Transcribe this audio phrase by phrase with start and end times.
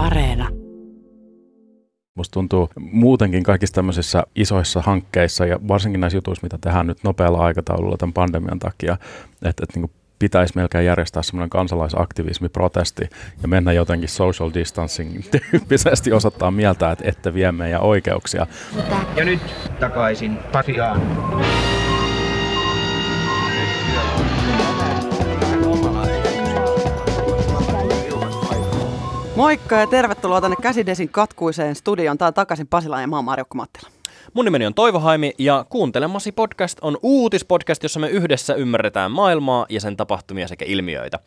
[0.00, 0.48] Areena.
[2.14, 7.38] Musta tuntuu muutenkin kaikissa tämmöisissä isoissa hankkeissa ja varsinkin näissä jutuissa, mitä tehdään nyt nopealla
[7.38, 8.92] aikataululla tämän pandemian takia,
[9.42, 13.10] että, että niin pitäisi melkein järjestää semmoinen kansalaisaktivismiprotesti
[13.42, 18.46] ja mennä jotenkin social distancing tyyppisesti osoittaa mieltä, että ette vie meidän oikeuksia.
[19.16, 19.40] Ja nyt
[19.80, 21.00] takaisin Pasiaan.
[29.40, 32.18] Moikka ja tervetuloa tänne Käsidesin katkuiseen studioon.
[32.18, 33.90] Tää on takaisin Pasilaan ja mä oon Marjukka Mattila.
[34.34, 39.66] Mun nimeni on Toivo Haimi ja kuuntelemasi podcast on uutispodcast, jossa me yhdessä ymmärretään maailmaa
[39.68, 41.18] ja sen tapahtumia sekä ilmiöitä.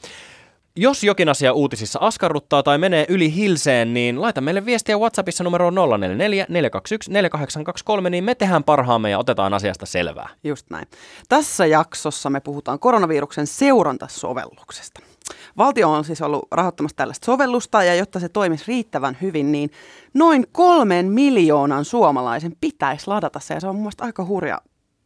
[0.75, 5.69] Jos jokin asia uutisissa askarruttaa tai menee yli hilseen, niin laita meille viestiä WhatsAppissa numero
[5.69, 10.29] 044 421 4823, niin me tehdään parhaamme ja otetaan asiasta selvää.
[10.43, 10.87] Just näin.
[11.29, 15.12] Tässä jaksossa me puhutaan koronaviruksen seurantasovelluksesta.
[15.57, 19.71] Valtio on siis ollut rahoittamassa tällaista sovellusta ja jotta se toimisi riittävän hyvin, niin
[20.13, 24.61] noin kolmen miljoonan suomalaisen pitäisi ladata se ja se on mun aika hurja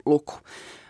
[0.05, 0.33] luku.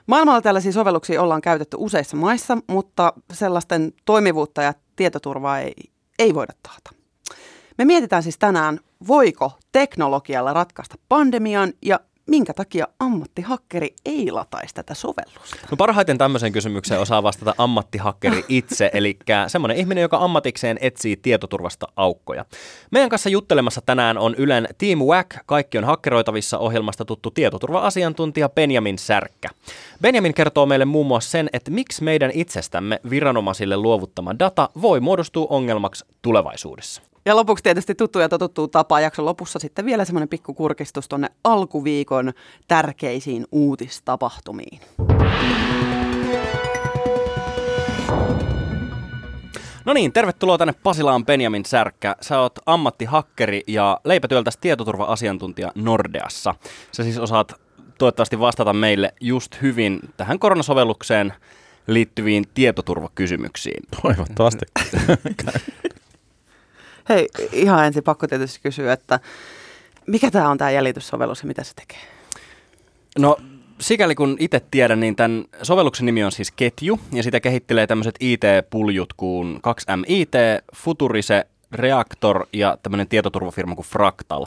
[0.07, 5.73] Maailmalla tällaisia sovelluksia ollaan käytetty useissa maissa, mutta sellaisten toimivuutta ja tietoturvaa ei,
[6.19, 6.91] ei voida taata.
[7.77, 14.93] Me mietitään siis tänään, voiko teknologialla ratkaista pandemian ja minkä takia ammattihakkeri ei lataisi tätä
[14.93, 15.57] sovellusta?
[15.71, 21.87] No parhaiten tämmöiseen kysymykseen osaa vastata ammattihakkeri itse, eli semmoinen ihminen, joka ammatikseen etsii tietoturvasta
[21.95, 22.45] aukkoja.
[22.91, 28.97] Meidän kanssa juttelemassa tänään on Ylen Team Wack, kaikki on hakkeroitavissa ohjelmasta tuttu tietoturva-asiantuntija Benjamin
[28.97, 29.49] Särkkä.
[30.01, 35.47] Benjamin kertoo meille muun muassa sen, että miksi meidän itsestämme viranomaisille luovuttama data voi muodostua
[35.49, 37.01] ongelmaksi tulevaisuudessa.
[37.27, 41.27] Ja lopuksi tietysti tuttu ja totuttu tapa jakson lopussa sitten vielä semmoinen pikku kurkistus tuonne
[41.43, 42.33] alkuviikon
[42.67, 44.79] tärkeisiin uutistapahtumiin.
[49.85, 52.15] No niin, tervetuloa tänne Pasilaan Benjamin Särkkä.
[52.21, 56.55] Sä oot ammattihakkeri ja leipätyöltäsi tietoturva-asiantuntija Nordeassa.
[56.91, 57.53] Sä siis osaat
[57.97, 61.33] toivottavasti vastata meille just hyvin tähän koronasovellukseen
[61.87, 63.83] liittyviin tietoturvakysymyksiin.
[64.01, 64.65] Toivottavasti.
[67.09, 69.19] Hei, ihan ensin pakko tietysti kysyä, että
[70.07, 71.99] mikä tämä on tämä jäljityssovellus ja mitä se tekee?
[73.19, 73.37] No
[73.79, 78.15] sikäli kun itse tiedän, niin tämän sovelluksen nimi on siis Ketju, ja sitä kehittelee tämmöiset
[78.19, 84.45] IT-puljut kuin 2MIT, Futurise, Reactor ja tämmöinen tietoturvafirma kuin Fractal.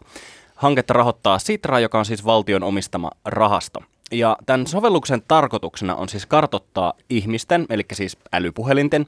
[0.54, 3.82] Hanketta rahoittaa Sitra, joka on siis valtion omistama rahasto.
[4.12, 9.06] Ja tämän sovelluksen tarkoituksena on siis kartottaa ihmisten, eli siis älypuhelinten,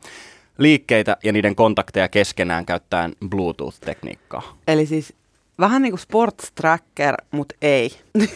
[0.59, 4.59] liikkeitä ja niiden kontakteja keskenään käyttäen Bluetooth-tekniikkaa.
[4.69, 5.15] Eli siis
[5.61, 7.91] vähän niin kuin sports tracker, mutta ei.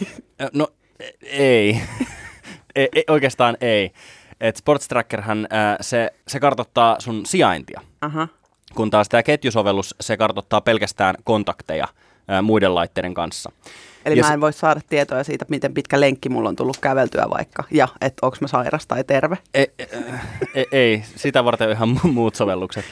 [0.53, 0.67] No
[1.21, 1.81] ei.
[2.75, 3.91] ei, ei oikeastaan ei.
[4.41, 5.47] Et sports trackerhän
[5.81, 7.81] se, se kartoittaa sun sijaintia.
[8.01, 8.27] Aha.
[8.75, 11.87] Kun taas tämä ketjusovellus, se kartoittaa pelkästään kontakteja
[12.27, 13.51] ää, muiden laitteiden kanssa.
[14.05, 17.25] Eli Ja mä en voi saada tietoa siitä, miten pitkä lenkki mulla on tullut käveltyä
[17.29, 17.63] vaikka.
[17.71, 19.37] Ja että onko mä sairas tai terve.
[19.53, 19.67] Ei,
[20.53, 22.85] ei, ei, sitä varten on ihan mu- muut sovellukset.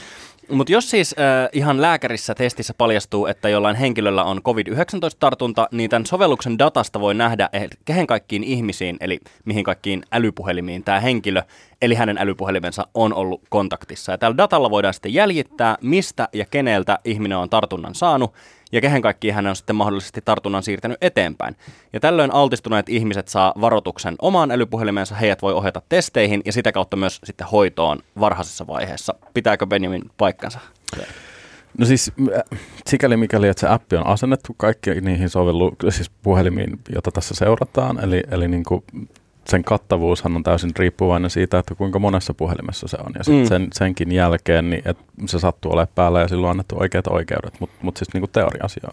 [0.51, 6.05] Mutta jos siis äh, ihan lääkärissä testissä paljastuu, että jollain henkilöllä on COVID-19-tartunta, niin tämän
[6.05, 11.41] sovelluksen datasta voi nähdä, eh, kehen kaikkiin ihmisiin, eli mihin kaikkiin älypuhelimiin tämä henkilö,
[11.81, 14.11] eli hänen älypuhelimensa on ollut kontaktissa.
[14.11, 18.33] Ja tällä datalla voidaan sitten jäljittää, mistä ja keneltä ihminen on tartunnan saanut,
[18.75, 21.55] ja kehen kaikkiin hän on sitten mahdollisesti tartunnan siirtänyt eteenpäin.
[21.93, 26.97] Ja tällöin altistuneet ihmiset saa varoituksen omaan älypuhelimensa, heidät voi ohjata testeihin ja sitä kautta
[26.97, 29.15] myös sitten hoitoon varhaisessa vaiheessa.
[29.33, 30.59] Pitääkö Benjamin paikkansa?
[31.77, 36.79] No siis äh, sikäli mikäli, että se appi on asennettu kaikki niihin sovellu, siis puhelimiin,
[36.95, 38.83] jota tässä seurataan, eli, eli niin kuin
[39.47, 43.11] sen kattavuushan on täysin riippuvainen siitä, että kuinka monessa puhelimessa se on.
[43.17, 43.47] Ja sitten Mm.
[43.47, 47.53] sen, senkin jälkeen, niin että se sattuu olemaan päällä ja silloin on annettu oikeat oikeudet,
[47.59, 48.89] mutta mut siis niin kuin teoria-asia.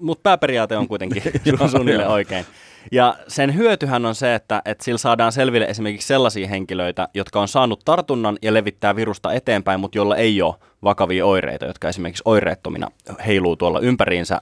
[0.00, 1.22] Mutta pääperiaate on kuitenkin
[1.70, 2.44] suunnilleen oikein.
[2.92, 7.48] Ja sen hyötyhän on se, että, että sillä saadaan selville esimerkiksi sellaisia henkilöitä, jotka on
[7.48, 12.88] saanut tartunnan ja levittää virusta eteenpäin, mutta jolla ei ole vakavia oireita, jotka esimerkiksi oireettomina
[13.26, 14.40] heiluu tuolla ympäriinsä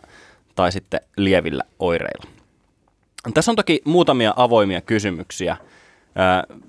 [0.54, 2.35] tai sitten lievillä oireilla.
[3.34, 5.56] Tässä on toki muutamia avoimia kysymyksiä,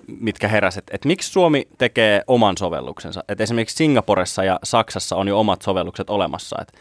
[0.08, 3.24] mitkä heräsivät, että miksi Suomi tekee oman sovelluksensa.
[3.28, 6.58] Et esimerkiksi Singaporessa ja Saksassa on jo omat sovellukset olemassa.
[6.62, 6.74] Et,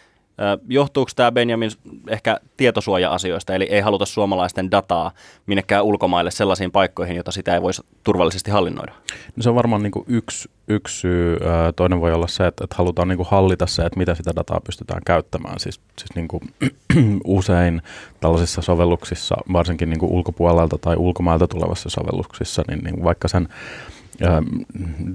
[0.68, 1.70] johtuuko tämä Benjamin
[2.08, 5.10] ehkä tietosuoja-asioista, eli ei haluta suomalaisten dataa
[5.46, 8.92] minnekään ulkomaille sellaisiin paikkoihin, joita sitä ei voisi turvallisesti hallinnoida?
[9.36, 11.38] No se on varmaan niin yksi, yksi syy.
[11.76, 15.02] Toinen voi olla se, että, että halutaan niin hallita se, että mitä sitä dataa pystytään
[15.06, 15.60] käyttämään.
[15.60, 16.42] Siis, siis niin kuin
[17.24, 17.82] usein
[18.20, 23.48] tällaisissa sovelluksissa, varsinkin niin ulkopuolelta tai ulkomailta tulevassa sovelluksissa, niin, niin vaikka sen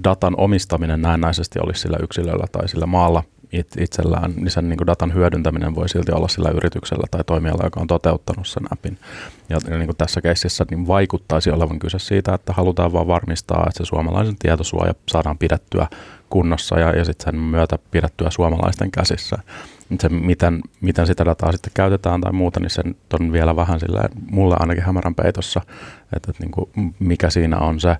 [0.04, 3.22] datan omistaminen näennäisesti olisi sillä yksilöllä tai sillä maalla,
[3.52, 7.64] it, itsellään, niin sen niin kuin datan hyödyntäminen voi silti olla sillä yrityksellä tai toimijalla,
[7.64, 8.98] joka on toteuttanut sen appin.
[9.48, 13.84] Ja, niin kuin tässä keississä niin vaikuttaisi olevan kyse siitä, että halutaan vaan varmistaa, että
[13.84, 15.86] se suomalaisen tietosuoja saadaan pidettyä
[16.30, 19.36] kunnossa ja, ja sitten sen myötä pidettyä suomalaisten käsissä.
[20.00, 22.82] Se, miten, miten sitä dataa sitten käytetään tai muuta, niin se
[23.20, 24.00] on vielä vähän sille
[24.30, 25.60] mulle ainakin hämärän peitossa,
[26.16, 27.96] että, että niin kuin mikä siinä on se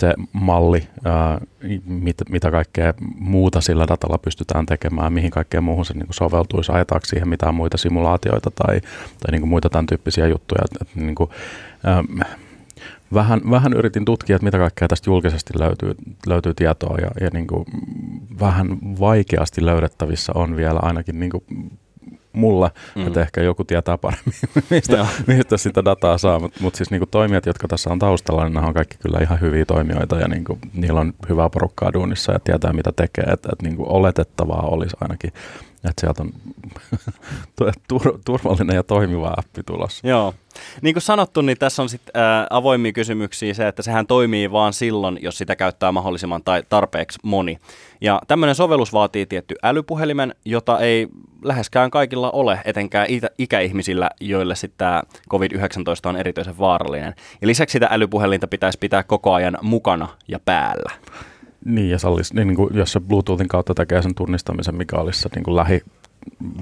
[0.00, 1.40] se malli, ää,
[1.86, 6.72] mit, mitä kaikkea muuta sillä datalla pystytään tekemään, mihin kaikkeen muuhun se niin kuin soveltuisi,
[6.72, 10.60] ajetaanko siihen mitään muita simulaatioita tai, tai niin kuin muita tämän tyyppisiä juttuja.
[10.64, 11.30] Et, et, niin kuin,
[11.84, 12.04] ää,
[13.14, 15.94] vähän, vähän yritin tutkia, että mitä kaikkea tästä julkisesti löytyy,
[16.26, 17.64] löytyy tietoa ja, ja niin kuin
[18.40, 21.44] vähän vaikeasti löydettävissä on vielä ainakin niin kuin
[22.34, 23.06] mulla, mm.
[23.06, 24.34] että ehkä joku tietää paremmin,
[24.70, 28.54] mistä, mistä sitä dataa saa, mutta mut siis niinku toimijat, jotka tässä on taustalla, niin
[28.54, 32.38] nämä on kaikki kyllä ihan hyviä toimijoita ja niinku, niillä on hyvää porukkaa duunissa ja
[32.38, 35.32] tietää mitä tekee, että et niinku oletettavaa olisi ainakin,
[35.90, 36.32] että sieltä on
[37.92, 40.08] tur- turvallinen ja toimiva appi tulossa.
[40.08, 40.34] Joo.
[40.82, 42.12] Niin kuin sanottu, niin tässä on sitten
[42.50, 47.58] avoimia kysymyksiä se, että sehän toimii vaan silloin, jos sitä käyttää mahdollisimman tai tarpeeksi moni.
[48.00, 51.08] Ja tämmöinen sovellus vaatii tietty älypuhelimen, jota ei
[51.42, 53.06] läheskään kaikilla ole, etenkään
[53.38, 57.14] ikäihmisillä, joille sitten tämä COVID-19 on erityisen vaarallinen.
[57.40, 60.92] Ja lisäksi sitä älypuhelinta pitäisi pitää koko ajan mukana ja päällä.
[61.64, 65.20] Niin, ja sallis, niin, niin kuin, jos se Bluetoothin kautta tekee sen tunnistamisen, mikä olisi
[65.20, 65.82] se niin kuin lähi,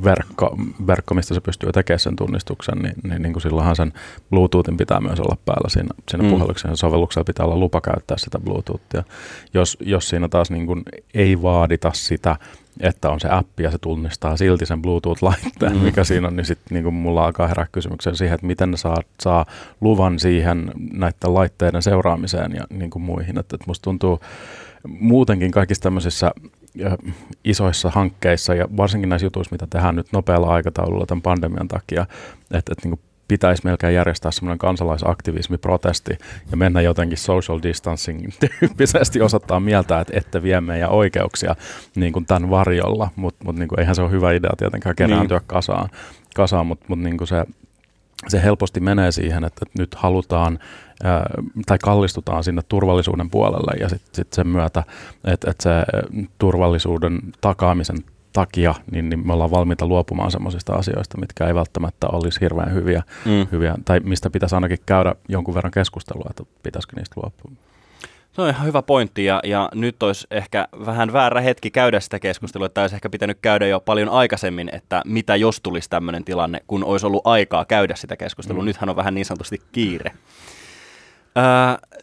[0.05, 0.57] verkko,
[0.87, 3.93] verkko, mistä se pystyy tekemään sen tunnistuksen, niin, niin, niin kuin silloinhan sen
[4.31, 6.31] Bluetoothin pitää myös olla päällä siinä, siinä mm.
[6.31, 6.77] puheluksessa.
[6.77, 9.05] Sovelluksella pitää olla lupa käyttää sitä Bluetoothia.
[9.55, 10.83] Jos, jos siinä taas niin kuin
[11.15, 12.37] ei vaadita sitä,
[12.81, 15.79] että on se appi ja se tunnistaa silti sen Bluetooth-laitteen, mm.
[15.79, 18.97] mikä siinä on, niin sitten niin mulla alkaa herää kysymyksen siihen, että miten ne saa,
[19.21, 19.47] saa
[19.81, 23.39] luvan siihen näiden laitteiden seuraamiseen ja niin kuin muihin.
[23.39, 24.21] Että, että musta tuntuu
[24.89, 26.31] muutenkin kaikissa tämmöisissä
[27.45, 32.07] isoissa hankkeissa ja varsinkin näissä jutuissa, mitä tehdään nyt nopealla aikataululla tämän pandemian takia,
[32.51, 36.19] että, että niin pitäisi melkein järjestää semmoinen kansalaisaktivismi, protesti
[36.51, 38.31] ja mennä jotenkin social distancing
[38.61, 41.57] tyyppisesti osoittaa mieltä, että ette vie meidän oikeuksia
[41.95, 45.47] niin kuin tämän varjolla, mutta mut, niin eihän se ole hyvä idea tietenkään kerääntyä niin.
[45.47, 45.89] kasaan,
[46.35, 47.45] kasaan mutta mut, niin se,
[48.29, 50.59] se helposti menee siihen, että nyt halutaan
[51.67, 54.83] tai kallistutaan sinne turvallisuuden puolelle ja sitten sit sen myötä,
[55.25, 55.71] että et se
[56.39, 57.97] turvallisuuden takaamisen
[58.33, 63.03] takia, niin, niin me ollaan valmiita luopumaan sellaisista asioista, mitkä ei välttämättä olisi hirveän hyviä,
[63.25, 63.47] mm.
[63.53, 67.53] hyviä tai mistä pitäisi ainakin käydä jonkun verran keskustelua, että pitäisikö niistä luopua.
[68.33, 72.19] Se on ihan hyvä pointti ja, ja nyt olisi ehkä vähän väärä hetki käydä sitä
[72.19, 76.61] keskustelua, että olisi ehkä pitänyt käydä jo paljon aikaisemmin, että mitä jos tulisi tämmöinen tilanne,
[76.67, 78.63] kun olisi ollut aikaa käydä sitä keskustelua.
[78.63, 78.67] Mm.
[78.67, 80.13] Nythän on vähän niin sanotusti kiire.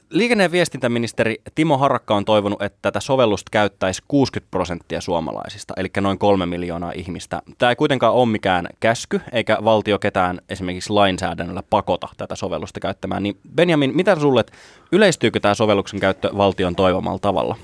[0.10, 5.90] Liikenne- ja viestintäministeri Timo Harakka on toivonut, että tätä sovellusta käyttäisi 60 prosenttia suomalaisista, eli
[6.02, 7.42] noin kolme miljoonaa ihmistä.
[7.58, 13.24] Tämä ei kuitenkaan ole mikään käsky, eikä valtio ketään esimerkiksi lainsäädännöllä pakota tätä sovellusta käyttämään.
[13.24, 14.44] Niin Benjamin, mitä sulle,
[14.92, 17.56] yleistyykö tämä sovelluksen käyttö valtion toivomalla tavalla?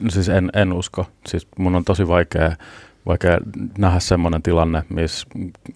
[0.00, 1.06] No siis en, en usko.
[1.26, 2.56] Siis mun on tosi vaikea
[3.06, 3.38] vaikea
[3.78, 5.26] nähdä semmoinen tilanne, missä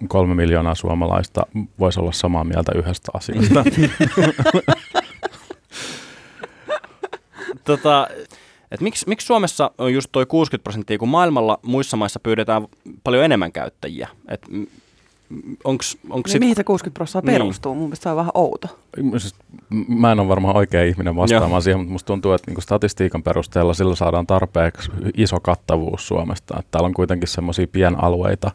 [0.09, 1.47] kolme miljoonaa suomalaista
[1.79, 3.65] voisi olla samaa mieltä yhdestä asiasta.
[7.67, 8.09] tota,
[8.71, 12.67] et miksi, miksi Suomessa on just toi 60 prosenttia, kun maailmalla muissa maissa pyydetään
[13.05, 14.09] paljon enemmän käyttäjiä?
[14.29, 14.41] Et
[15.65, 16.41] onks, onks niin sit...
[16.41, 17.43] Mihin se 60 prosenttia niin.
[17.43, 17.75] perustuu?
[17.75, 18.79] Mun mielestä se on vähän outo.
[19.89, 21.61] Mä en ole varmaan oikea ihminen vastaamaan Joo.
[21.61, 26.57] siihen, mutta musta tuntuu, että niinku statistiikan perusteella sillä saadaan tarpeeksi iso kattavuus Suomesta.
[26.59, 28.51] Että täällä on kuitenkin semmoisia pienalueita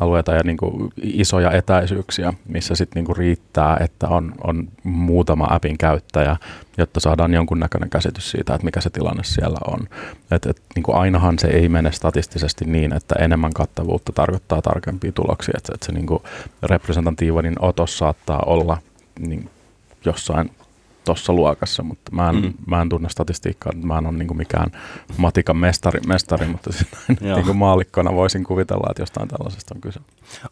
[0.00, 6.36] alueita ja niinku isoja etäisyyksiä, missä sitten niinku riittää, että on, on muutama appin käyttäjä,
[6.78, 9.88] jotta saadaan jonkunnäköinen käsitys siitä, että mikä se tilanne siellä on.
[10.30, 15.12] Et, et, niin kuin ainahan se ei mene statistisesti niin, että enemmän kattavuutta tarkoittaa tarkempia
[15.12, 15.54] tuloksia.
[15.56, 16.22] Että et se niin kuin
[16.62, 18.78] representatiivinen otos saattaa olla
[19.18, 19.50] niin
[20.04, 20.50] jossain
[21.04, 22.54] tuossa luokassa, mutta mä en, mm.
[22.66, 24.70] mä en tunne statistiikkaa, mä en ole niin mikään
[25.16, 26.86] matikan mestari, mestari mutta siis
[27.20, 30.00] niin kuin maalikkona voisin kuvitella, että jostain tällaisesta on kyse.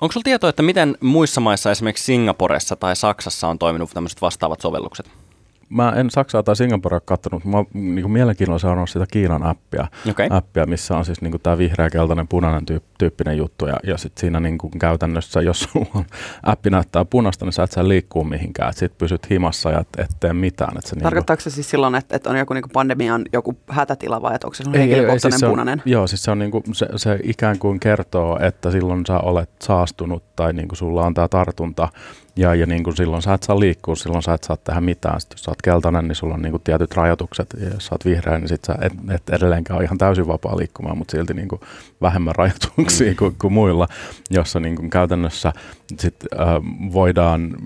[0.00, 4.60] Onko sinulla tietoa, että miten muissa maissa, esimerkiksi Singaporessa tai Saksassa on toiminut tämmöiset vastaavat
[4.60, 5.23] sovellukset?
[5.68, 10.26] Mä en Saksaa tai Singaporea katsonut, mutta mä niin mielenkiinnolla seurannut sitä Kiinan appia, okay.
[10.30, 13.66] appia missä on siis niin tämä vihreä, keltainen, punainen tyyp, tyyppinen juttu.
[13.66, 16.04] Ja, ja sitten siinä niin kuin käytännössä, jos sulla on
[16.42, 18.72] appi näyttää punaista, niin sä et saa liikkua mihinkään.
[18.72, 20.78] Sitten pysyt himassa ja et, et tee mitään.
[20.78, 21.52] Et se Tarkoittaako niin kuin...
[21.52, 24.64] se siis silloin, että, että on joku niin pandemian joku hätätila vai että onko se
[24.64, 25.82] henkilökohtainen ei, siis se punainen?
[25.86, 29.18] On, joo, siis se, on niin kuin, se, se ikään kuin kertoo, että silloin sä
[29.18, 31.88] olet saastunut tai niin kuin sulla on tämä tartunta
[32.36, 35.20] Ja, ja niin kuin silloin sä et saa liikkua, silloin sä et saa tehdä mitään.
[35.20, 37.54] Sitten jos sä oot keltainen, niin sulla on niin kuin tietyt rajoitukset.
[37.60, 40.56] Ja jos sä oot vihreä, niin sit sä et, et edelleenkään ole ihan täysin vapaa
[40.56, 41.60] liikkumaan, mutta silti niin kuin
[42.02, 43.16] vähemmän rajoituksia mm.
[43.16, 43.88] kuin, kuin muilla,
[44.30, 45.52] jossa niin kuin käytännössä
[45.98, 46.48] sit, äh,
[46.92, 47.56] voidaan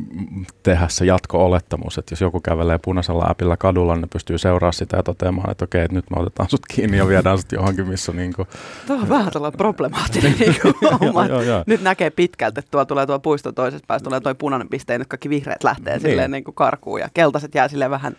[0.62, 4.96] tehdä se jatko-olettamus, että jos joku kävelee punaisella äpillä kadulla, niin ne pystyy seuraamaan sitä
[4.96, 8.12] ja toteamaan, että okei, että nyt me otetaan sut kiinni ja viedään sut johonkin, missä
[8.12, 8.48] niin kuin...
[8.86, 10.56] Tuo on vähän tällainen problemaattinen niin
[11.00, 11.26] homma.
[11.26, 11.64] joo, joo, joo.
[11.66, 14.98] Nyt näkee pitkältä, että tuolla tulee tuo puisto toisessa päässä, tulee tuo punainen piste ja
[14.98, 16.00] nyt kaikki vihreät lähtee niin.
[16.00, 18.16] silleen niin kuin karkuun ja keltaiset jää silleen vähän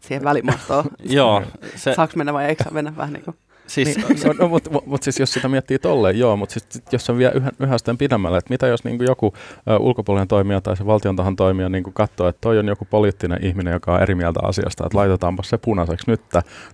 [0.00, 0.84] siihen välimaastoon.
[1.04, 1.42] Joo.
[1.76, 1.94] Se...
[1.94, 3.36] Saaks mennä vai eikö mennä vähän niin kuin?
[3.68, 7.06] Siis, niin, no, no, mutta mut siis jos sitä miettii tolleen, joo, mutta siis, jos
[7.06, 9.34] se vie yhä, yhä sitten pidemmälle, että mitä jos niin joku
[9.70, 13.44] ä, ulkopuolinen toimija tai se valtion tahan toimija niin katsoo, että toi on joku poliittinen
[13.44, 16.20] ihminen, joka on eri mieltä asiasta, että laitetaanpa se punaiseksi nyt,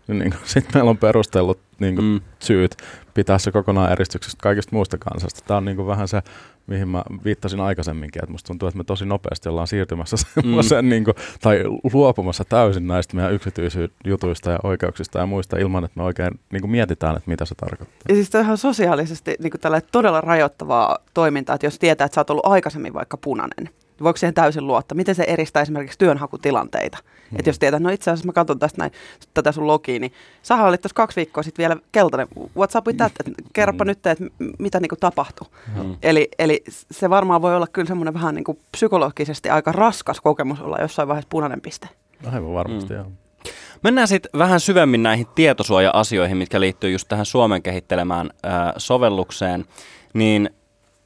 [0.09, 2.21] niin, niin sitten meillä on perustellut niin mm.
[2.39, 2.77] syyt
[3.15, 5.41] pitää se kokonaan eristyksessä kaikista muusta kansasta.
[5.47, 6.23] Tämä on niin vähän se
[6.67, 10.89] mihin mä viittasin aikaisemminkin, että musta tuntuu, että me tosi nopeasti ollaan siirtymässä semmoisen, mm.
[10.89, 16.05] niin kuin, tai luopumassa täysin näistä meidän yksityisyyjutuista ja oikeuksista ja muista ilman, että me
[16.05, 18.05] oikein niin kuin mietitään, että mitä se tarkoittaa.
[18.09, 22.21] Ja siis tämä on sosiaalisesti niin kuin todella rajoittavaa toimintaa, että jos tietää, että sä
[22.21, 23.71] oot ollut aikaisemmin vaikka punainen,
[24.03, 24.97] voiko siihen täysin luottaa?
[24.97, 26.99] Miten se eristää esimerkiksi työnhakutilanteita?
[27.31, 27.39] Hmm.
[27.39, 28.93] Että jos tietää, no itse asiassa mä katson tästä näin,
[29.35, 32.29] tätä sun logiin, niin sähän olit tuossa kaksi viikkoa sitten vielä keltainen.
[32.39, 33.13] What's up with that?
[33.53, 33.89] Kerropa hmm.
[33.89, 34.25] nyt, että
[34.59, 35.49] mitä niinku tapahtui.
[35.75, 35.97] Hmm.
[36.03, 40.79] Eli, eli se varmaan voi olla kyllä semmoinen vähän niinku psykologisesti aika raskas kokemus olla
[40.81, 41.89] jossain vaiheessa punainen piste.
[42.33, 42.97] Aivan varmasti, hmm.
[42.97, 43.13] joo.
[43.83, 49.65] Mennään sitten vähän syvemmin näihin tietosuoja-asioihin, mitkä liittyy just tähän Suomen kehittelemään äh, sovellukseen.
[50.15, 50.51] Niin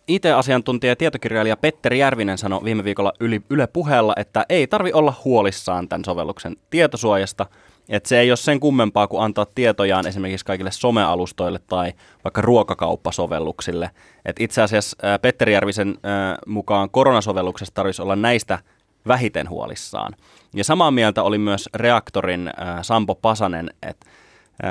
[0.09, 5.15] IT-asiantuntija ja tietokirjailija Petteri Järvinen sanoi viime viikolla yli, Yle puheella, että ei tarvi olla
[5.25, 7.47] huolissaan tämän sovelluksen tietosuojasta,
[7.89, 11.93] että se ei ole sen kummempaa kuin antaa tietojaan esimerkiksi kaikille somealustoille tai
[12.25, 13.91] vaikka ruokakauppasovelluksille.
[14.25, 18.59] Et itse asiassa ää, Petteri Järvisen ää, mukaan koronasovelluksesta tarvitsisi olla näistä
[19.09, 20.15] vähiten huolissaan.
[20.55, 24.07] Ja samaa mieltä oli myös Reaktorin ää, Sampo Pasanen, että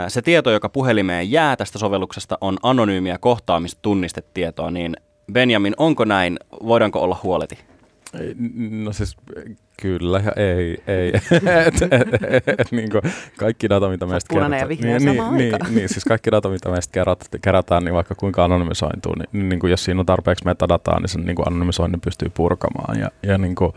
[0.07, 4.97] se tieto, joka puhelimeen jää tästä sovelluksesta, on anonyymiä kohtaamistunnistettietoa, niin
[5.33, 6.39] Benjamin, onko näin?
[6.63, 7.57] Voidaanko olla huoleti?
[8.69, 9.17] No siis
[9.81, 10.77] kyllä ja ei.
[10.87, 11.11] ei.
[11.67, 13.01] et, et, et, et, niin kuin
[13.37, 14.69] kaikki data, mitä meistä kerätään.
[14.69, 19.15] Niin, niin, niin, niin, siis kaikki data, mitä meistä kerät, kerätään, niin vaikka kuinka anonymisointuu,
[19.15, 22.99] niin, niin kuin jos siinä on tarpeeksi metadataa, niin sen niin kuin anonymisoinnin pystyy purkamaan.
[22.99, 23.73] Ja, ja niin kuin,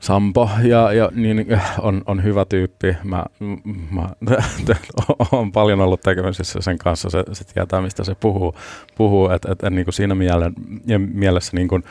[0.00, 1.46] Sampo ja, ja niin,
[1.78, 2.96] on, on hyvä tyyppi.
[3.04, 3.24] Mä,
[3.90, 4.08] mä
[5.32, 7.10] olen paljon ollut tekemisissä sen kanssa.
[7.10, 8.54] Se, se tietää, mistä se puhuu.
[8.96, 10.52] puhuu et, et, et, niin kuin siinä miele,
[11.12, 11.84] mielessä, niin kuin,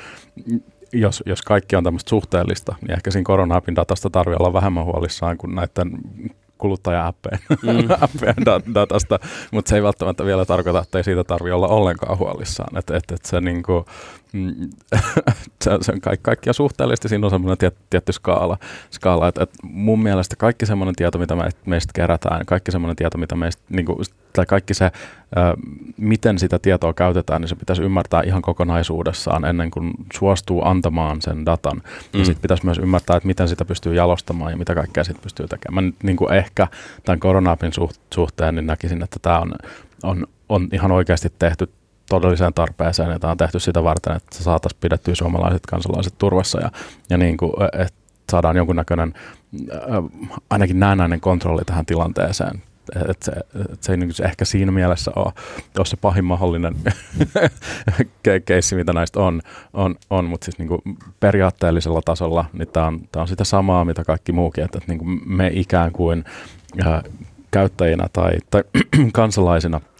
[0.93, 5.37] jos, jos kaikki on tämmöistä suhteellista, niin ehkä siinä korona-appin datasta tarvii olla vähemmän huolissaan
[5.37, 5.91] kuin näiden
[6.57, 8.73] kuluttaja-appeen mm.
[8.75, 9.19] datasta,
[9.51, 12.77] mutta se ei välttämättä vielä tarkoita, että ei siitä tarvitse olla ollenkaan huolissaan.
[12.77, 13.85] Et, et, et se, niinku,
[14.35, 14.69] mm,
[15.63, 18.57] se, on kaikki, kaikkia suhteellisesti, siinä on semmoinen tiet, tietty skaala,
[18.91, 23.17] skaala että et mun mielestä kaikki semmoinen tieto, mitä me, meistä kerätään, kaikki semmoinen tieto,
[23.17, 24.01] mitä meistä, niinku,
[24.33, 24.91] tai kaikki se,
[25.97, 31.45] miten sitä tietoa käytetään, niin se pitäisi ymmärtää ihan kokonaisuudessaan ennen kuin suostuu antamaan sen
[31.45, 31.77] datan.
[31.77, 32.19] Mm.
[32.19, 35.47] Ja sitten pitäisi myös ymmärtää, että miten sitä pystyy jalostamaan ja mitä kaikkea sitten pystyy
[35.47, 35.85] tekemään.
[35.85, 36.67] Nyt niin kuin ehkä
[37.05, 37.71] tämän koronaapin
[38.13, 39.53] suhteen niin näkisin, että tämä on,
[40.03, 41.69] on, on ihan oikeasti tehty
[42.09, 46.71] todelliseen tarpeeseen, ja tämä on tehty sitä varten, että saataisiin pidettyä suomalaiset kansalaiset turvassa ja,
[47.09, 49.13] ja niin kuin, että saadaan jonkunnäköinen
[50.49, 52.61] ainakin näennäinen kontrolli tähän tilanteeseen.
[53.09, 53.31] Että se,
[53.73, 55.33] et se ei niin ehkä siinä mielessä ole,
[55.77, 56.75] ole se pahin mahdollinen
[58.45, 59.41] keissi, mitä näistä on,
[59.73, 64.31] on, on mutta siis niin periaatteellisella tasolla niin tämä on, on sitä samaa, mitä kaikki
[64.31, 66.25] muukin, että, että niin me ikään kuin
[66.85, 67.03] äh,
[67.51, 68.63] käyttäjinä tai, tai
[69.13, 69.81] kansalaisina–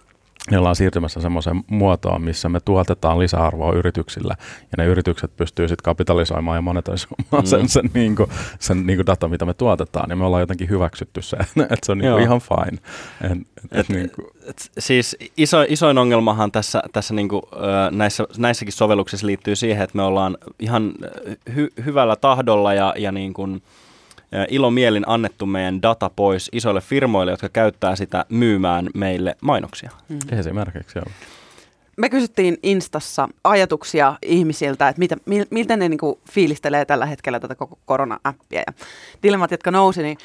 [0.50, 5.84] ne ollaan siirtymässä semmoiseen muotoon, missä me tuotetaan lisäarvoa yrityksillä ja ne yritykset pystyy sitten
[5.84, 7.46] kapitalisoimaan ja monetisoimaan mm.
[7.46, 10.10] sen, sen, niin kuin, sen niin kuin data, mitä me tuotetaan.
[10.10, 11.36] Ja me ollaan jotenkin hyväksytty se,
[11.70, 12.78] että se on niin kuin ihan fine.
[13.20, 14.26] Et, et, et, niin kuin.
[14.46, 17.42] Et, siis iso, isoin ongelmahan tässä, tässä niin kuin,
[17.90, 20.92] näissä, näissäkin sovelluksissa liittyy siihen, että me ollaan ihan
[21.54, 23.62] hy, hyvällä tahdolla ja, ja niin kuin,
[24.48, 29.90] ilomielin annettu meidän data pois isoille firmoille, jotka käyttää sitä myymään meille mainoksia.
[30.08, 30.38] Mm.
[30.38, 31.06] Esimerkiksi, joo.
[31.96, 35.16] Me kysyttiin Instassa ajatuksia ihmisiltä, että mitä,
[35.50, 38.62] miltä ne niinku fiilistelee tällä hetkellä tätä koko korona-appia.
[38.66, 38.72] Ja
[39.22, 40.18] dilemmat, jotka nousi, niin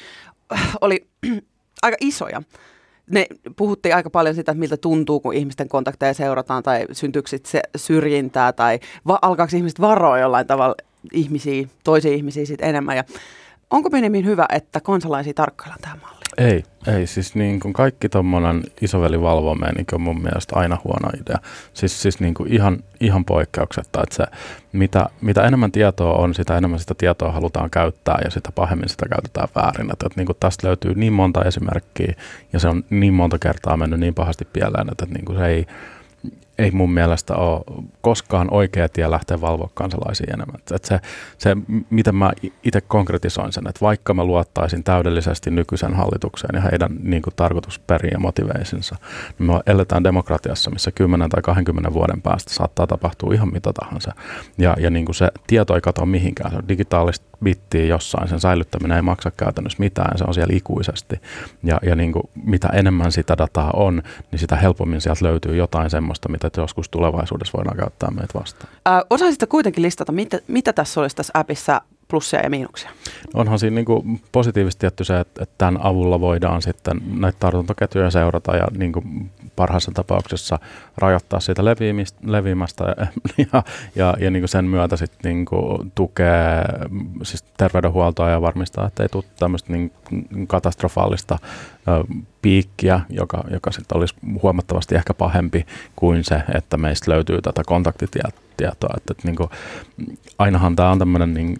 [0.80, 1.06] oli
[1.82, 2.42] aika isoja
[3.10, 7.62] ne puhuttiin aika paljon sitä, että miltä tuntuu, kun ihmisten kontakteja seurataan tai syntyykö se
[7.76, 10.74] syrjintää tai va- alkaako ihmiset varoa jollain tavalla
[11.12, 12.96] ihmisiä, toisia ihmisiä sit enemmän.
[12.96, 13.04] Ja
[13.72, 16.22] Onko Benjamin hyvä, että kansalaisia tarkkaillaan tähän malliin?
[16.38, 16.64] Ei,
[16.94, 17.06] ei.
[17.06, 21.38] Siis niin kuin kaikki tuommoinen isoveli valvoo niin on mun mielestä aina huono idea.
[21.74, 24.24] Siis, siis niin kuin ihan, ihan poikkeuksetta, että se,
[24.72, 29.06] mitä, mitä enemmän tietoa on, sitä enemmän sitä tietoa halutaan käyttää ja sitä pahemmin sitä
[29.08, 29.92] käytetään väärin.
[29.92, 32.14] Että, että niin kuin tästä löytyy niin monta esimerkkiä
[32.52, 35.46] ja se on niin monta kertaa mennyt niin pahasti pieleen, että, että niin kuin se
[35.46, 35.66] ei,
[36.62, 37.60] ei mun mielestä ole
[38.00, 40.60] koskaan oikea tie lähteä valvoa kansalaisia enemmän.
[40.74, 41.00] Että se,
[41.38, 41.56] se,
[41.90, 42.32] miten mä
[42.64, 48.12] itse konkretisoin sen, että vaikka mä luottaisin täydellisesti nykyisen hallitukseen ja heidän niin kuin, tarkoitusperiin
[48.12, 48.96] ja motiveisinsa,
[49.38, 54.12] niin me eletään demokratiassa, missä 10 tai 20 vuoden päästä saattaa tapahtua ihan mitä tahansa.
[54.58, 56.50] Ja, ja niin kuin se tieto ei katoa mihinkään.
[56.50, 61.20] Se on digitaalista bittiä jossain, sen säilyttäminen ei maksa käytännössä mitään, se on siellä ikuisesti.
[61.62, 65.90] Ja, ja niin kuin, mitä enemmän sitä dataa on, niin sitä helpommin sieltä löytyy jotain
[65.90, 68.72] semmoista, mitä joskus tulevaisuudessa voidaan käyttää meitä vastaan.
[68.86, 71.80] Ää, osaisitko kuitenkin listata, mitä, mitä tässä olisi tässä appissa
[72.12, 72.90] plussia ja miinuksia?
[73.34, 77.38] No onhan siinä niin kuin positiivisesti tietty se, että, että tämän avulla voidaan sitten näitä
[77.40, 80.58] tartuntaketjuja seurata ja niin kuin parhaassa tapauksessa
[80.98, 83.06] rajoittaa siitä leviämistä, leviämästä ja,
[83.52, 83.62] ja,
[83.94, 86.62] ja, ja niin kuin sen myötä sitten niin kuin tukea
[87.22, 89.92] siis terveydenhuoltoa ja varmistaa, että ei tule tämmöistä niin
[90.46, 91.38] katastrofaalista
[92.42, 98.94] piikkiä, joka, joka sitten olisi huomattavasti ehkä pahempi kuin se, että meistä löytyy tätä kontaktitietoa.
[98.96, 99.50] Että, että niin kuin,
[100.38, 101.56] ainahan tämä on tämmöinen niin,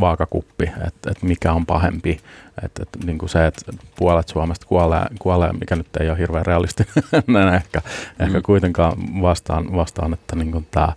[0.00, 2.20] vaakakuppi, että, että mikä on pahempi.
[2.62, 6.46] Että, että niin kuin se, että puolet Suomesta kuolee, kuolee, mikä nyt ei ole hirveän
[6.46, 8.24] realistinen ehkä, mm.
[8.24, 10.88] ehkä kuitenkaan vastaan, vastaan että niin kuin tämä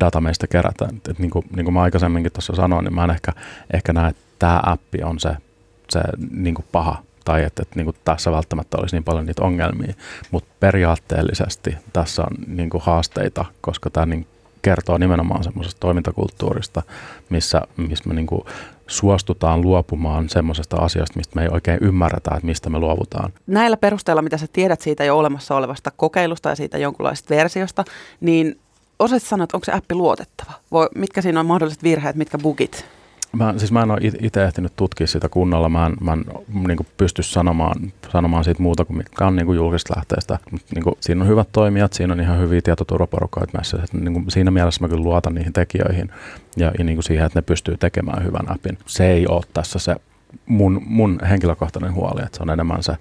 [0.00, 0.96] data meistä kerätään.
[1.10, 3.32] Et niin, kuin, niin kuin mä aikaisemminkin tuossa sanoin, niin mä en ehkä,
[3.74, 5.36] ehkä näe, että tämä appi on se,
[5.90, 9.42] se niin kuin paha tai että, että niin kuin tässä välttämättä olisi niin paljon niitä
[9.42, 9.94] ongelmia,
[10.30, 14.26] mutta periaatteellisesti tässä on niin kuin haasteita, koska tämä niin
[14.62, 16.82] kertoo nimenomaan semmoisesta toimintakulttuurista,
[17.30, 18.42] missä, missä me niin kuin
[18.86, 23.32] suostutaan luopumaan semmoisesta asiasta, mistä me ei oikein ymmärretä, että mistä me luovutaan.
[23.46, 27.84] Näillä perusteella, mitä sä tiedät siitä jo olemassa olevasta kokeilusta ja siitä jonkunlaisesta versiosta,
[28.20, 28.58] niin
[28.98, 30.52] osaat sanoa, että onko se appi luotettava?
[30.70, 32.86] Voi, mitkä siinä on mahdolliset virheet, mitkä bugit?
[33.32, 35.68] Mä, siis mä en ole itse ehtinyt tutkia sitä kunnolla.
[35.68, 36.24] Mä en, mä en
[36.66, 40.38] niin pysty sanomaan, sanomaan siitä muuta kuin mikä on niin julkisesta lähteestä.
[40.74, 43.46] Niin kuin, siinä on hyvät toimijat, siinä on ihan hyviä tietoturvaporukkoja.
[43.92, 46.10] Niin kuin, siinä mielessä mä kyllä luotan niihin tekijöihin
[46.56, 48.78] ja, ja niin kuin siihen, että ne pystyy tekemään hyvän appin.
[48.86, 49.96] Se ei ole tässä se
[50.46, 52.96] mun, mun henkilökohtainen huoli, että se on enemmän se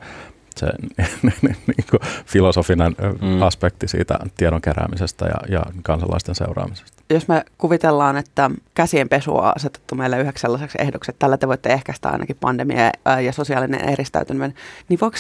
[0.59, 0.67] se
[1.41, 3.41] niin kuin filosofinen mm.
[3.41, 6.98] aspekti siitä tiedon keräämisestä ja, ja kansalaisten seuraamisesta.
[7.09, 11.47] Jos me kuvitellaan, että käsien pesu on asetettu meille yhdeksi sellaiseksi ehdoksi, että tällä te
[11.47, 12.91] voitte ehkäistä ainakin pandemia
[13.25, 14.53] ja sosiaalinen eristäytyminen,
[14.89, 15.17] niin voiko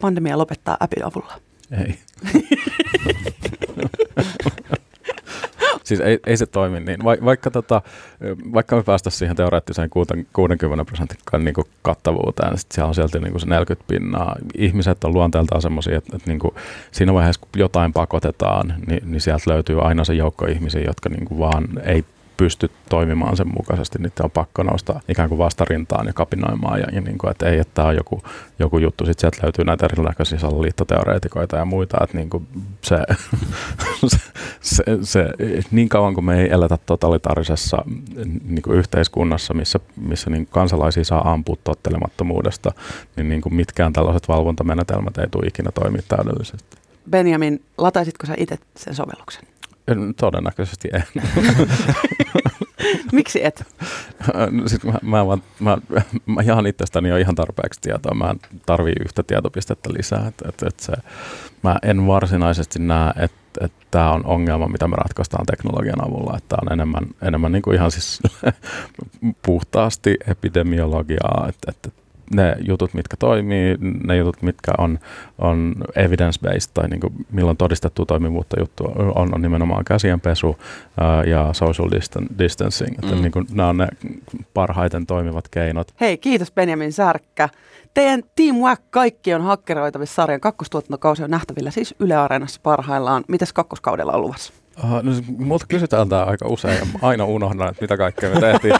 [0.00, 1.40] pandemia lopettaa appin avulla?
[1.70, 1.98] Ei.
[5.90, 7.04] Siis ei, ei se toimi niin.
[7.04, 7.82] Va, vaikka, tota,
[8.54, 9.90] vaikka me päästä siihen teoreettiseen
[10.32, 14.36] 60 prosentin niin kattavuuteen, niin siellä on sieltä niin se 40 pinnaa.
[14.54, 16.54] Ihmiset on luonteeltaan semmoisia, että, että niin kuin
[16.92, 21.24] siinä vaiheessa, kun jotain pakotetaan, niin, niin sieltä löytyy aina se joukko ihmisiä, jotka niin
[21.24, 22.04] kuin vaan ei
[22.40, 26.80] pysty toimimaan sen mukaisesti, niin on pakko nousta ikään kuin vastarintaan ja kapinoimaan.
[26.80, 28.22] Ja, ja niin kuin, että ei, että tämä on joku,
[28.58, 29.06] joku juttu.
[29.06, 32.46] Sitten sieltä löytyy näitä erinäköisiä salaliittoteoreetikoita ja muita, että niin kuin
[32.82, 32.96] se,
[34.06, 34.18] se,
[34.60, 35.26] se, se,
[35.70, 37.84] niin kauan kuin me ei eletä totalitaarisessa
[38.44, 42.72] niin kuin yhteiskunnassa, missä, missä niin kansalaisia saa ampua tottelemattomuudesta,
[43.16, 46.76] niin, niin kuin mitkään tällaiset valvontamenetelmät ei tule ikinä toimia täydellisesti.
[47.10, 49.42] Benjamin, lataisitko sä itse sen sovelluksen?
[50.16, 51.04] Todennäköisesti en.
[53.12, 53.64] Miksi et?
[54.50, 55.24] No, sit mä, mä,
[55.60, 58.14] mä, mä, mä jaan itsestäni jo ihan tarpeeksi tietoa.
[58.14, 60.26] Mä en tarvii yhtä tietopistettä lisää.
[60.28, 60.92] Et, et, et se,
[61.62, 66.36] mä en varsinaisesti näe, että et tämä on ongelma, mitä me ratkaistaan teknologian avulla.
[66.36, 68.20] Että on enemmän, enemmän niin kuin ihan siis
[69.46, 71.46] puhtaasti epidemiologiaa.
[71.48, 71.94] Että et,
[72.34, 74.98] ne jutut, mitkä toimii, ne jutut, mitkä on,
[75.38, 80.56] on evidence-based tai niin kuin milloin todistettu toimivuutta juttu on, on nimenomaan käsienpesu
[81.00, 81.90] ää, ja social
[82.38, 82.98] distancing.
[83.02, 83.22] Että mm.
[83.22, 83.88] niin kuin, nämä on ne
[84.54, 85.94] parhaiten toimivat keinot.
[86.00, 87.48] Hei, kiitos Benjamin Särkkä.
[87.94, 93.24] Teidän Team Wack Kaikki on hakkeroitavissa sarjan kakkostuotantokausi on nähtävillä siis Yle Areenassa parhaillaan.
[93.28, 94.52] Mitäs kakkoskaudella on luvassa?
[94.84, 98.74] Uh, no, multa kysytään tämä aika usein ja aina unohdan, että mitä kaikkea me tehtiin.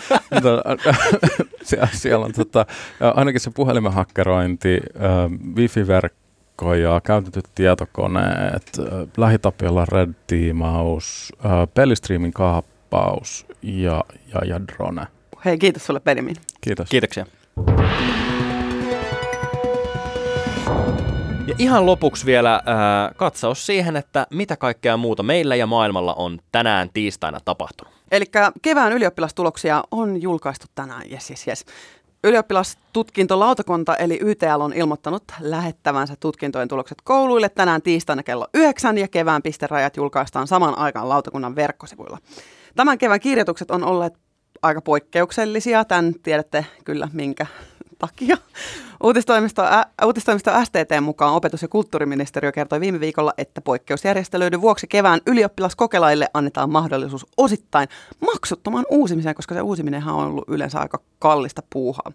[1.62, 2.66] siellä, siellä on tota,
[3.14, 8.86] ainakin se puhelimen hakkerointi, uh, wifi-verkko ja käytetyt tietokoneet, uh,
[9.16, 15.06] lähitapiolla red tiimaus, uh, pelistriimin kaappaus ja, ja, ja drone.
[15.44, 16.36] Hei, kiitos sulle Benjamin.
[16.60, 16.88] Kiitos.
[16.88, 17.26] Kiitoksia.
[21.50, 22.62] Ja ihan lopuksi vielä äh,
[23.16, 27.94] katsaus siihen, että mitä kaikkea muuta meillä ja maailmalla on tänään tiistaina tapahtunut.
[28.10, 28.24] Eli
[28.62, 31.64] kevään ylioppilastuloksia on julkaistu tänään, yes, yes, yes.
[32.24, 39.42] Ylioppilastutkintolautakunta eli YTL on ilmoittanut lähettävänsä tutkintojen tulokset kouluille tänään tiistaina kello 9 ja kevään
[39.42, 42.18] pisterajat julkaistaan saman aikaan lautakunnan verkkosivuilla.
[42.76, 44.14] Tämän kevään kirjoitukset on olleet
[44.62, 45.84] aika poikkeuksellisia.
[45.84, 47.46] Tämän tiedätte kyllä minkä
[48.00, 48.36] takia.
[49.02, 55.20] Uutistoimisto, ä, uutistoimisto STT mukaan opetus- ja kulttuuriministeriö kertoi viime viikolla, että poikkeusjärjestelyiden vuoksi kevään
[55.26, 57.88] ylioppilaskokelaille annetaan mahdollisuus osittain
[58.20, 62.12] maksuttomaan uusimiseen, koska se uusiminenhan on ollut yleensä aika kallista puuhaa.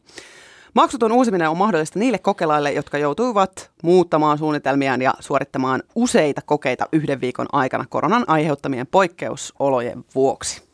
[0.73, 7.21] Maksuton uusiminen on mahdollista niille kokelaille, jotka joutuivat muuttamaan suunnitelmiaan ja suorittamaan useita kokeita yhden
[7.21, 10.64] viikon aikana koronan aiheuttamien poikkeusolojen vuoksi.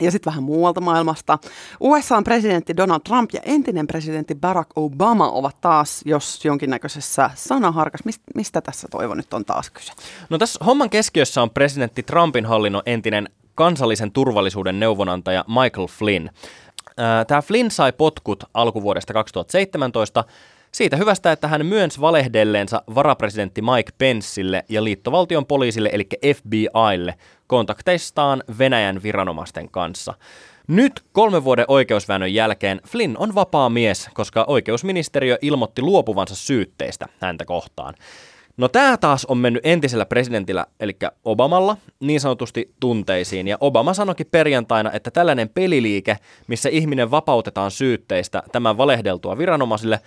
[0.00, 1.38] Ja sitten vähän muualta maailmasta.
[1.80, 8.04] USAn presidentti Donald Trump ja entinen presidentti Barack Obama ovat taas, jos jonkinnäköisessä sanaharkas.
[8.04, 9.92] Mist, mistä tässä toivo nyt on taas kyse?
[10.30, 16.28] No tässä homman keskiössä on presidentti Trumpin hallinnon entinen kansallisen turvallisuuden neuvonantaja Michael Flynn.
[17.26, 20.24] Tämä Flynn sai potkut alkuvuodesta 2017
[20.76, 27.14] siitä hyvästä, että hän myönsi valehdelleensa varapresidentti Mike Penceille ja liittovaltion poliisille eli FBIlle
[27.46, 30.14] kontakteistaan Venäjän viranomaisten kanssa.
[30.68, 37.44] Nyt kolmen vuoden oikeusväännön jälkeen Flynn on vapaa mies, koska oikeusministeriö ilmoitti luopuvansa syytteistä häntä
[37.44, 37.94] kohtaan.
[38.56, 43.48] No tämä taas on mennyt entisellä presidentillä, eli Obamalla, niin sanotusti tunteisiin.
[43.48, 50.00] Ja Obama sanoikin perjantaina, että tällainen peliliike, missä ihminen vapautetaan syytteistä tämän valehdeltua viranomaisille,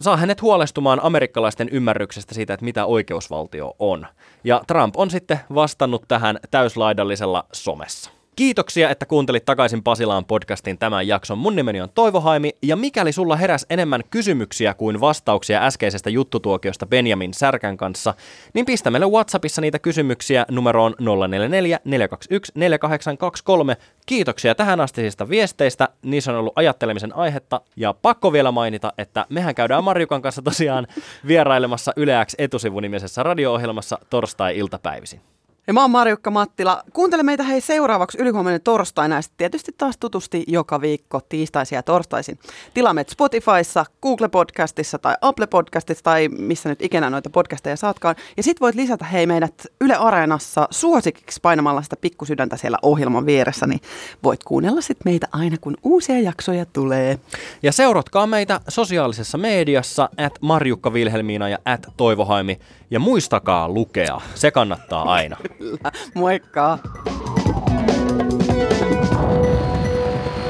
[0.00, 4.06] saa hänet huolestumaan amerikkalaisten ymmärryksestä siitä, että mitä oikeusvaltio on.
[4.44, 8.10] Ja Trump on sitten vastannut tähän täyslaidallisella somessa.
[8.36, 11.38] Kiitoksia, että kuuntelit takaisin Pasilaan podcastin tämän jakson.
[11.38, 16.86] Mun nimeni on Toivo Haimi, ja mikäli sulla heräs enemmän kysymyksiä kuin vastauksia äskeisestä juttutuokiosta
[16.86, 18.14] Benjamin Särkän kanssa,
[18.54, 23.76] niin pistä meille WhatsAppissa niitä kysymyksiä numeroon 044 421 4823.
[24.06, 29.54] Kiitoksia tähän astisista viesteistä, niissä on ollut ajattelemisen aihetta, ja pakko vielä mainita, että mehän
[29.54, 30.86] käydään Marjukan kanssa tosiaan
[31.26, 35.33] vierailemassa Yleäks etusivunimisessä radio-ohjelmassa torstai-iltapäivisin.
[35.66, 36.82] Ja mä oon Marjukka Mattila.
[36.92, 42.38] Kuuntele meitä hei seuraavaksi ylihuomenna torstaina ja tietysti taas tutusti joka viikko tiistaisin ja torstaisin.
[42.74, 48.16] Tilaamme Spotifyssa, Google Podcastissa tai Apple Podcastissa tai missä nyt ikinä noita podcasteja saatkaan.
[48.36, 53.66] Ja sit voit lisätä hei meidät Yle Areenassa suosikiksi painamalla sitä pikkusydäntä siellä ohjelman vieressä,
[53.66, 53.80] niin
[54.22, 57.18] voit kuunnella sit meitä aina kun uusia jaksoja tulee.
[57.62, 62.58] Ja seuratkaa meitä sosiaalisessa mediassa at Marjukka Vilhelmiina ja at Toivohaimi.
[62.90, 65.36] Ja muistakaa lukea, se kannattaa aina.
[65.58, 65.92] Kyllä.
[66.14, 66.78] Moikka!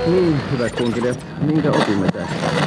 [0.07, 2.64] Niin, hyvät kunkilijat, minkä opimme tästä?